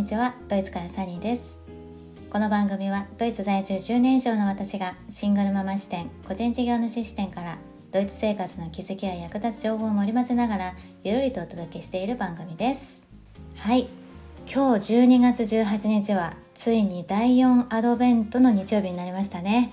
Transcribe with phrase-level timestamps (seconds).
[0.00, 1.60] にちはドイツからサニーです。
[2.30, 7.58] この番組はドイツ在住10年以上の私がシングルママ視点個人事業主視点から
[7.92, 10.74] ドイツ生活の気づきや役立つ情報を盛り混ぜながら
[11.04, 13.02] ゆるりとお届けしている番組です。
[13.56, 13.88] はい。
[14.50, 19.70] 今日12月18日はついに第4アドベントの日曜日になりましたね。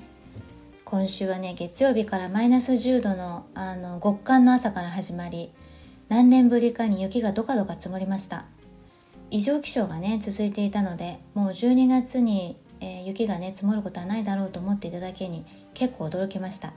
[0.83, 5.53] 今週はね月曜日からマイナス10度のあの極寒の朝から始まり
[6.09, 8.43] 何年ぶりかに雪がどかどか積もりました。
[9.29, 16.73] 異常気象がね続いていたのでもう12月に、えー、雪がね積もることはないだろうと思っていただけに結構驚きました。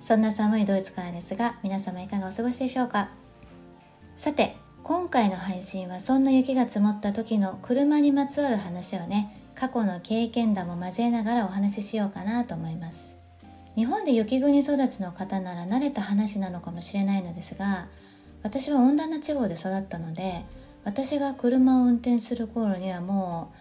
[0.00, 3.10] そんな寒いドイツからですが皆様いかがお過ごしでしょうか。
[4.16, 13.18] さて今回の配信はそんな雪が積もった時の車にまつわる話をね過去の経験談も交えながらお話ししようかなと思います。
[13.76, 17.86] 日本で雪国育ちの方なら慣れた話なのかもしれないのですが
[18.42, 20.44] 私は温暖な地方で育ったので
[20.84, 23.58] 私が車を運転する頃にはもう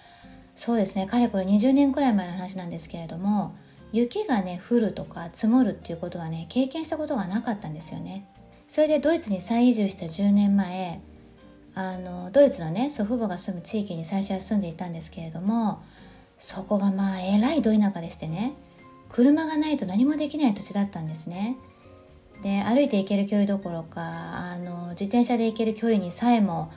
[0.55, 3.55] そうですねかれこれ20年くらい前の話なんですけれども
[3.91, 8.25] 雪がね降るとか積もるっていうことはね経験したことがなかったんですよね。
[8.67, 11.01] それでドイツに再移住した10年前
[11.75, 15.83] あのドイツのね祖父母が住む地域に最初は住んでいたんですけれども
[16.37, 18.53] そこがまあえらいど田舎でしてね
[19.09, 21.57] 車がないと何もできない土地だったんですね。
[22.43, 26.71] で歩いて行ける距離どころかあの自転車で行ける距離にさえも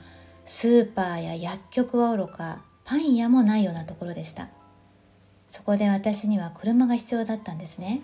[0.45, 4.49] スーパーや薬局はおろかパン屋もないようなところでした。
[5.47, 8.01] そこで私には車が必要だったんですね、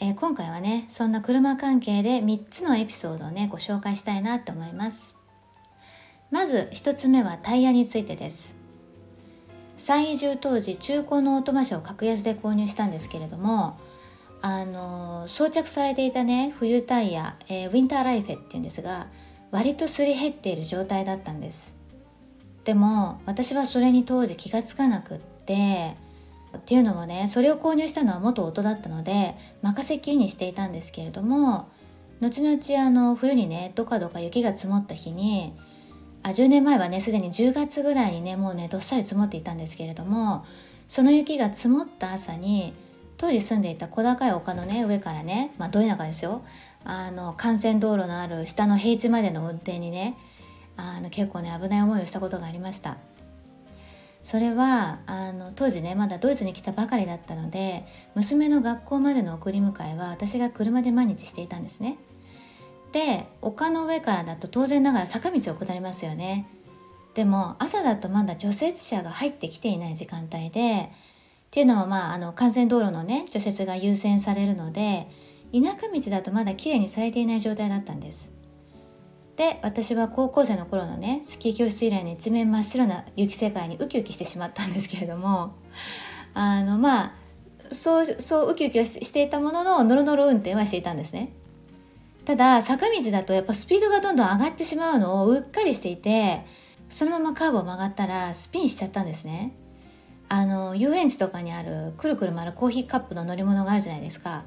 [0.00, 5.16] えー、今回はねそんな車関係で3つのエピソードをねご紹介したいなと思います。
[6.30, 8.56] まず1つ目はタイヤについてです。
[9.76, 13.78] 再移住当時中古のオートマ車を格安で購入したんですけれども
[14.42, 19.06] あの装着されていたね冬タイヤ、えー、ウィンターライフェっていうんですが
[19.50, 21.74] 割とすり減っている状態だったんです。
[22.64, 25.96] でも私はそれに当時気がつかなくって
[26.56, 31.68] っていうのもねそれを購入したのは元夫だったので任せっきりにしていたんですけれども
[32.20, 35.54] 後々あの冬にねどかどか雪が積もった日に
[36.22, 40.44] あ10年前はねすでに10月ぐらいにねもうねどっさり積もっていたんですけれども
[40.88, 42.74] その雪が積もった朝に
[43.18, 46.42] 当時住んでいた小高い丘のね上からねまあど田舎ですよ
[46.84, 50.16] あの幹線道路のある下の平地までの運転にね
[50.76, 52.98] あの結構ね危ない思いをしたことがありました。
[54.24, 61.96] それはあの当時ねまだドイツに来たばかりだったので娘の学校までの送り迎えは私が車で毎日していたんですね。
[62.92, 66.46] で丘の上からだと当然ながら坂道を下りますよね。
[67.14, 75.08] でも朝だとまだ除雪車が入ってきていない時間帯でっていうのもまああの幹線道路のね除雪が優先されるので
[75.52, 78.30] 田舎道だとまだ綺麗にされていない状態だったんです。
[79.36, 85.54] で私は高校生の頃のねスキー教室以来の一面真っ白な雪世界にウキウキしてしまったんですけれども
[86.34, 87.12] あのまあ
[87.70, 91.32] そうそうウキウキはしていたもののノロノロ運転はしていたんですね。
[92.24, 96.44] ただ坂道だとやっぱスピードがどんどん上がってしまうのをうっかりしていて
[96.90, 99.54] そのままカーブを曲がったらスピンしちゃったんですね。
[100.28, 104.44] あの遊園地とかにあるくるくる回るコーヒーカップの乗り物があるじゃないですか。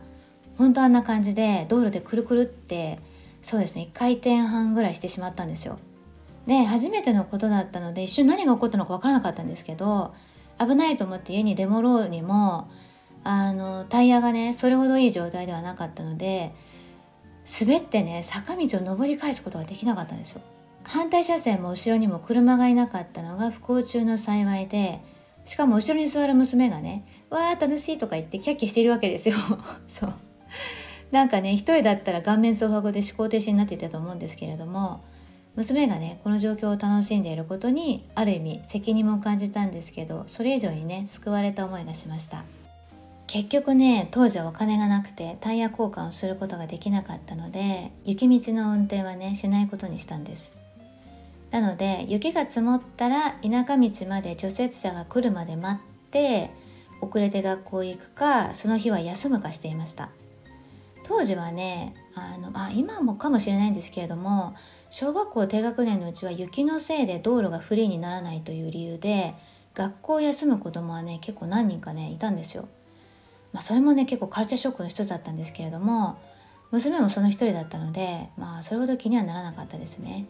[0.57, 2.99] 本当あんな感じで道路でくるくるって
[3.41, 5.79] そうですね1回転半ぐらいしてしまったんですよ。
[6.47, 10.13] で初めてのことだったので一瞬何が起こったのか分からなかったんですけど
[10.59, 12.69] 危ないと思って家に出戻ろうにも
[13.23, 16.51] あのタイヤがねそれほどいい状態ではなかったので
[17.59, 20.41] 滑ってね坂道を登り返すことができなかったんですよ。
[20.83, 24.99] 反対車線も後ろにも車がいなかったのが不幸中の幸いで
[25.45, 29.35] しかも後ろに座る娘がね「わー楽しい」とか言ってキャッキャしているわけですよ。
[29.87, 30.13] そう。
[31.11, 35.03] なんかね一人だったら顔面蒼白で思考停止になっていたと思うんですけれども
[35.55, 42.45] 娘がねこの状況を楽しんでいることにある意味責任も感じたんですけどそれ以上にね救われた思いがしました。
[43.27, 50.53] 結局ね当時はお金がなくてタイヤ交換をすることができなかったので雪道の運転はねしないことにしたんです。
[51.49, 56.51] なので雪が積もったら田舎道まで除雪車が来るまで待って
[57.01, 60.11] 遅れて学校へ行くかその日は休むかしていました。
[61.11, 64.55] 当時はねあのあ今もかもしれないんですけれども
[64.89, 69.35] 小学校低学年のうちは雪のせいで道路がフリーにならないという理由で
[69.73, 72.69] 学校を休む子供はね結構何人かねいたんですよ。
[73.51, 76.17] まあ、それもね結構カルチャーショックの一つだったんですけれども
[76.71, 80.25] 娘もその一人だったのでまあそれほど気にはならなかったですね。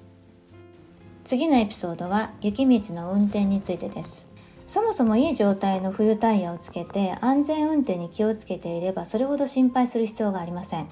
[1.26, 4.31] 次のエピソードは雪道の運転についてです。
[4.72, 10.88] そもそもいい状態の冬タイヤをつけて安全運転に気をつけていればそれほど心配する必要がありません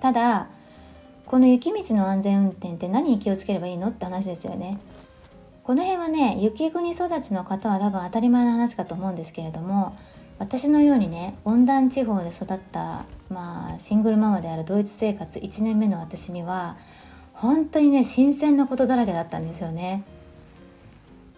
[0.00, 0.48] ただ
[1.24, 4.80] この雪道の安全運転って何に気をつければいいのって話ですよね
[5.62, 9.96] この辺はね雪国育ちの方は多分当たり前の話かと思うんですけれども
[10.40, 16.76] 私のようにね温暖地方で育った、まあ、シングルママであるドイツ生活1年目の私には
[17.34, 20.02] 本当にね新鮮なことだらけだったんですよね。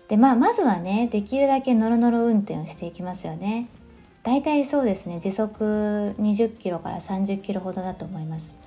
[0.09, 3.69] でまあまずはねできるだけノロノロ運転をしていきますよね。
[4.23, 8.59] だいたいそうですね時速20キロから30キロほどだと思います。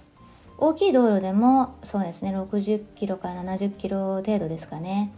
[0.57, 5.11] 大きい道路でもそうですね60キロから70キロ程度ですかね。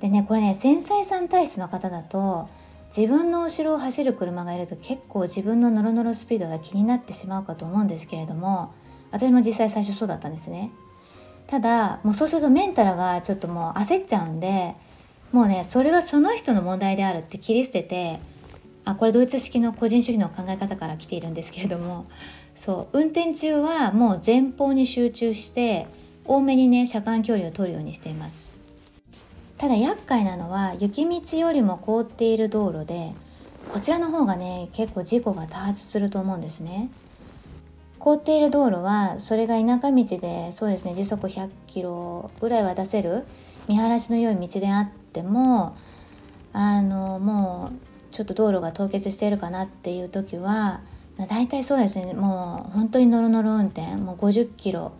[0.00, 2.48] でねこれね繊細さん体質の方だと
[2.94, 8.74] 自分の後ろを走る車がいると結構自分のノロノロスピードが気になってしまうかと思うんですけれども
[9.12, 10.70] 私も実際最初そうだったんですね
[11.46, 14.74] ただもうそうするとメンタルがちょっともう焦っちゃうんで
[15.32, 18.20] もうねそれはその人の問題であるって切り捨てて
[18.84, 22.06] あこれドイツ式の個人主義の考え方から来ているんですけれども
[22.54, 25.86] そう運転中はもう前方に集中して
[26.24, 28.50] 多めにね車間距離を取るようにしています。
[29.58, 33.12] ただ厄介なのは雪道よりも凍っている道路で
[33.70, 36.90] こちらの方がね結構事故が多発すると思うんですね。
[38.00, 43.24] 凍っている道路はそれが田舎道でそうですね時速100キロぐらいは出せる
[43.68, 45.76] 見晴らしの良い道であっても
[46.52, 47.70] あのも
[48.10, 50.80] うちょっと道路が凍結しているかなっていう時は
[51.28, 52.14] 大体そうですね。
[52.14, 54.92] もう本当にノロノロ運転もう50キロ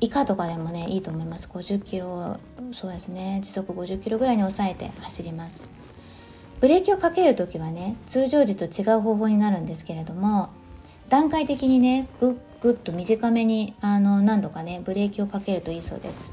[0.00, 1.48] 以下とかでもねいいと思います。
[1.48, 2.38] 50キロ
[2.72, 3.40] そうですね。
[3.42, 5.68] 時速50キロぐらいに抑えて走ります。
[6.60, 10.50] ブレーキをかける時はね通常時と違う方法になるんですけれども
[11.08, 16.30] 段階的にねぐっぐっと短めにあの何度かねブレーキをかけるといいそうです。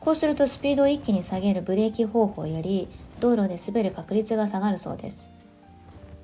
[0.00, 2.88] こうするとスピードを一気に下げるブレーキ方法より
[3.20, 5.28] 道路で滑る確率が下がるそうです。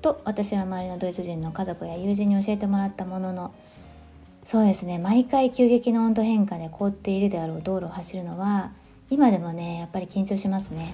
[0.01, 3.53] と私は周りのドイツ人の家族や友人に教えてもらったものの
[4.43, 8.71] そうですね毎回急激な温度変化で凍っているであろう道路を走るのは
[9.09, 10.93] 今でもねやっぱり緊張しますね。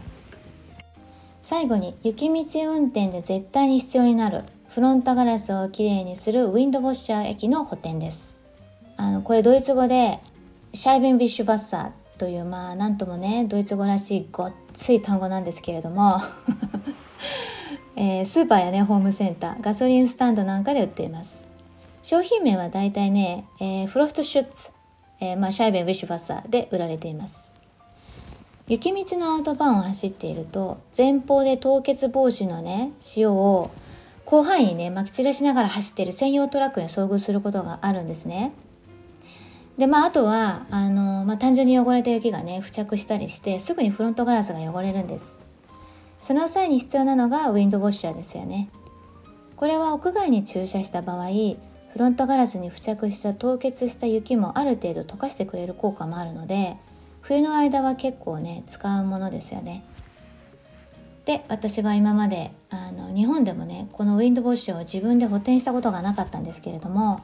[1.41, 8.35] 最後に雪道運転で絶対に必要になるフロントガラスをきれいにするウィンドウォッシャー液の補填です。
[8.95, 10.19] あのこれドイツ語で
[10.73, 16.21] シャイベンビッシュバッサーというまあなんともねドイツ語らしいごっつい単語なんですけれども
[17.97, 21.45] えー、スーパーやねホームセンターガソリンスタンドなんかで売っています。
[22.01, 24.71] 商品名はだいたいね、えー、フロストシュッツ、
[25.19, 27.51] えー、まあ、シャイベン・ウィッシュバッサーで売られています。
[28.69, 33.69] 雪道のアウトバーンを走っていると前方で凍結防止のね塩を
[34.25, 38.53] 広範囲にねまき散らしながら走っている専用トラックに遭遇することがあるんですね。
[39.77, 45.37] でまああとはあの、まあ、単純に汚れた雪がね付着したりしてすぐにフロントガラスが汚れるんです
[46.21, 48.69] その際に必要なのがウィンドウォッシャーですよね
[49.55, 51.29] これは屋外に駐車した場合
[51.93, 56.77] フロントガラスに付着した凍結した雪もある程度溶かしてくれる効果もあるので
[57.21, 59.85] 冬の間は結構ね使うものですよね。
[61.25, 67.23] で私は今まであの日本でもねこのウィンドウォッシュを自分で補填したことがなかったんですけれども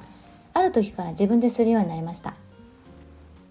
[0.54, 2.36] ある時から自分でするようになりました。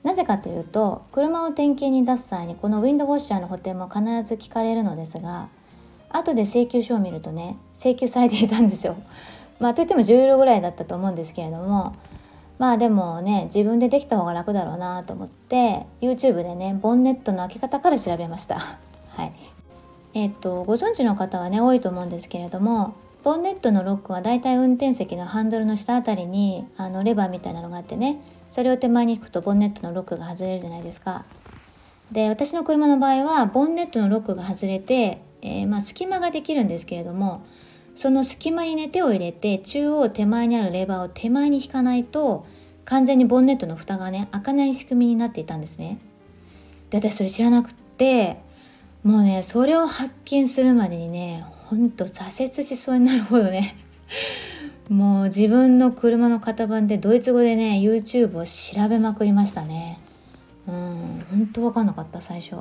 [0.03, 5.49] なぜかというと車を点検に出す際にこのウィンドウォッシャーの補填も必ず聞かれるのですが
[6.11, 8.97] 後で請求書を見るとね請求されていたんですよ。
[9.61, 11.95] まあといっても10ユーロぐらいだったと思うんですけれども
[12.59, 18.59] まあでもね自分でできた方が楽だろうなと思って YouTube でねボンネットの開け方から調べました。
[19.11, 19.33] はい。
[20.14, 22.95] えっとご存知の方はね多いと思うんですけれども
[23.25, 28.21] ボンネットのロックはだいたい運転席のハンドルの下あたりにあのレバーみたいなのがあってね
[28.51, 31.25] それを手前に引くとボンネットのロックが外れるじゃないですか
[32.13, 37.45] で私の車の場合はボンネットのロックが外れて、えー、まあ、隙間ができるんですけれども
[37.97, 42.47] その隙間にね手を入れて中央手前にあるレバーを手前に引かないと
[42.85, 45.99] 完全にボンネットの蓋がね開かない仕組みになっていたんですね。
[46.89, 48.39] で私それ知らなくって
[49.03, 53.77] もうねそれを発見するまでにねほんと挫折しそうになるほどね
[54.89, 59.99] もう自分の車の型番でドイツ語でね YouTube を調べまくりましたね。
[60.67, 62.57] うん本当分かんなかった最初。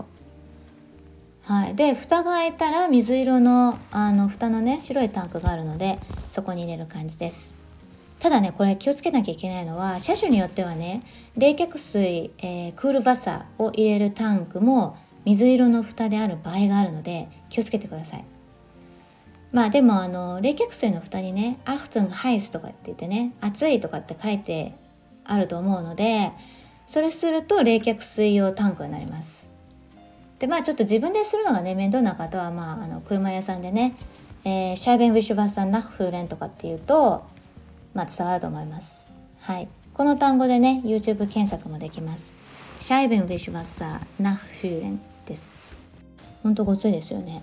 [1.44, 5.98] はい、で蓋が開いたら水色のあの蓋のね白いタンクがあるので
[6.30, 7.56] そこに入れる感じです
[8.20, 11.04] ただねこれ気をつけなきゃいけないのは車種によってはね
[11.38, 18.26] 冷却水、えー、クールバサを入れるタンクも水色の蓋である場合があるので気をつけてください
[19.52, 24.74] まあでもあの冷却水の蓋にね「アフトンハイス」とかって言ってね「熱い」とかって書いて
[25.24, 26.32] あると思うので
[26.86, 29.48] それすると冷却水用タンクになります。
[30.40, 33.96] でまあちょっと自分でするのがね面倒な方はまああの車屋さんでね、
[34.44, 37.26] えー、シャーベン・ウィッシュバッサン・ナッフーレンとかっていうと
[37.94, 39.08] まあ伝わると思います。
[39.40, 39.68] はい。
[39.94, 42.34] この単語でね YouTube 検索もできます。
[42.80, 45.58] シャイベン・ウィッシュバッサー・ナフーレンです。
[46.44, 47.42] ほんとごついですよね。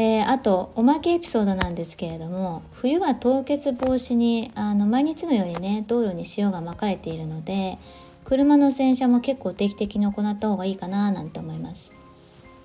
[0.00, 7.78] えー、あとおまけエピソードなんですけれども冬は凍結防止にあの毎日のようにね道路に塩がまかれているので
[8.24, 11.90] 車の洗車も結構定期的に行った方がいいかななんて思います。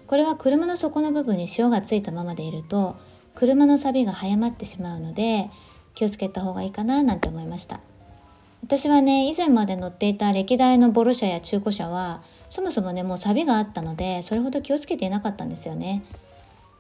[0.06, 2.98] これは車の底の部分に塩がついたままでいると
[3.34, 5.50] 車の錆が早まってしまうので
[5.96, 7.80] 気をつけた方がいいかななんて思いました。
[8.64, 12.22] 私はね以前まで乗っていた歴代のボロ車や中古車は
[12.52, 16.04] そもそもねもう錆があったのでそれほど気をつけていなかったんですよね。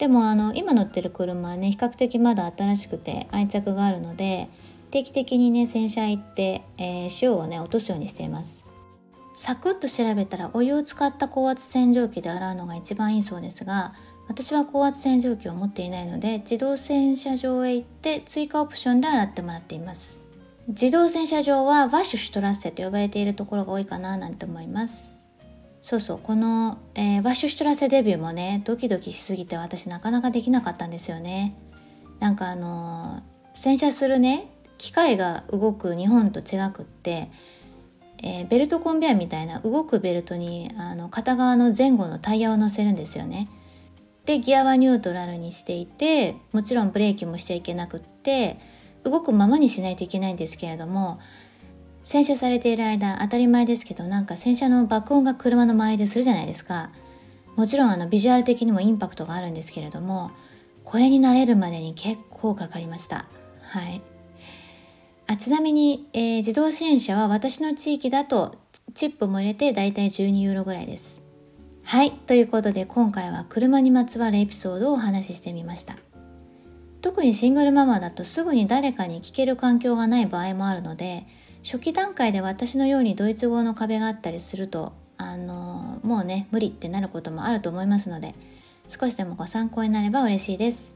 [0.03, 4.49] でもあの今乗ってる車はね比較的まだ新しくて愛着があるので
[4.91, 8.65] 定期的にね洗車行って、えー、塩をね落とすようにしています。
[9.33, 13.93] サクッと調べたらお湯を使った高圧洗浄機で洗うのが一番いいそうですが
[14.27, 20.19] 私は高圧洗浄機を持っていないので自動洗車場へ行って追加オプションで洗ってもらっています。
[20.67, 25.12] 自動洗車場はワッシュシュトラッセと呼ばれているところが多いかななんて思います。
[25.83, 31.55] そうそうこの、えー、ワッシュシュトラセデビューもねドキドキしすぎて私なかなかできなかったんですよね。
[32.21, 34.47] なんかあのー、洗車するね
[34.77, 37.29] 機械が動く日本と違くって、
[38.23, 43.49] えー、ベルトコンベヤみたいな動くベルトにあの片側の前後のタイヤを乗せるんですよね。
[44.23, 48.57] でギアはニュートラルにしていてもちろんブレーキもしちゃいけなくって
[49.03, 51.19] 動くままにしないといけないんですけれども
[52.03, 56.91] 洗車されている間当たり前ですけどなんか洗車の爆音が車の周りでするじゃないですか。
[57.55, 60.31] もちろんあのビジュアル的にもインパクトがあるんですけれども
[60.83, 63.25] これに慣れるまでに結構かかりました。
[63.61, 64.01] はい。
[65.27, 68.55] あちなみに、えー、自動洗車は私の地域だと
[68.93, 71.21] チップも入れてだいたい12ユーロぐらいです。
[71.83, 72.11] はい。
[72.11, 75.97] ということで今回は車にまつわるエピソードをお話ししてみました。
[77.01, 81.25] 特にシングルママだとすぐに誰かに聞ける環境がない場合もあるので
[81.63, 88.35] 初期段階で私のようにドイツ語の壁があったりするとあのもうね無理ってなることもあると思いますので
[88.87, 90.93] 少しでもご参考になれば嬉しいです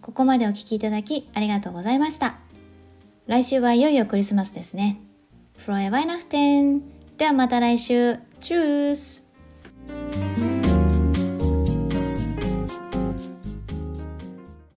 [0.00, 2.38] ここまでお聴きいただきありがとうございました
[3.26, 5.00] 来週はいよいよクリスマスですね
[5.58, 6.82] Frohe Weihnachten!
[7.16, 9.24] ではまた来週 Tschüss!